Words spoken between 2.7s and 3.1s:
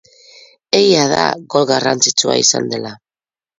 dela.